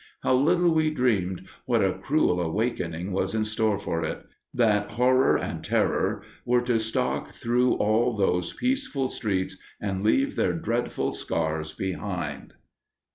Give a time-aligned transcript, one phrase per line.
[0.23, 5.37] How little we dreamed what a cruel awakening was in store for it; that horror
[5.37, 11.71] and terror were to stalk through all those peaceful streets and leave their dreadful scars
[11.71, 12.55] behind!